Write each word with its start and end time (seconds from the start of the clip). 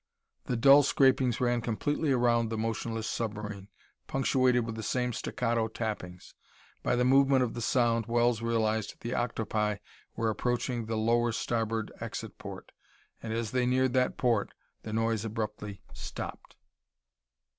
The 0.45 0.55
dull 0.57 0.81
scrapings 0.81 1.39
ran 1.39 1.61
completely 1.61 2.11
around 2.11 2.49
the 2.49 2.57
motionless 2.57 3.05
submarine, 3.05 3.67
punctuated 4.07 4.65
with 4.65 4.73
the 4.73 4.81
same 4.81 5.13
staccato 5.13 5.67
tappings. 5.67 6.33
By 6.81 6.95
the 6.95 7.05
movement 7.05 7.43
of 7.43 7.53
the 7.53 7.61
sound, 7.61 8.07
Wells 8.07 8.41
realized 8.41 8.99
the 9.01 9.13
octopi 9.13 9.75
were 10.15 10.31
approaching 10.31 10.87
the 10.87 10.97
lower 10.97 11.31
starboard 11.31 11.91
exit 11.99 12.39
port. 12.39 12.71
And 13.21 13.31
as 13.31 13.51
they 13.51 13.67
neared 13.67 13.93
that 13.93 14.17
port, 14.17 14.55
the 14.81 14.91
noise 14.91 15.23
abruptly 15.23 15.83
stopped. 15.93 16.55